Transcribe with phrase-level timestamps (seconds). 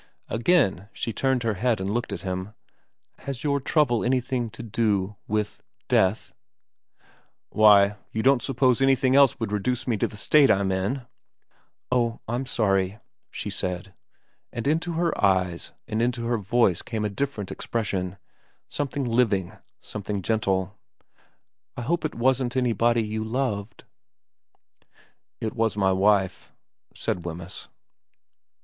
[0.29, 2.55] Again she turned her head and looked at him.'
[3.27, 6.33] Has your trouble anything to do with death?'
[7.15, 7.19] *
[7.51, 10.81] Why, you don't suppose anything else would reduce me to the state I'm in?' n
[10.81, 11.07] VERA 15'
[11.91, 12.97] Oh, I'm sorry,'
[13.29, 13.93] she said;
[14.51, 18.17] and into her eyes and into her voice came a different expression,
[18.67, 20.79] something living, something gentle.
[21.25, 23.83] * I hope it wasn't anybody you loved?'
[24.99, 25.07] *
[25.39, 26.51] It was my wife,'
[26.95, 27.67] said Wemyss.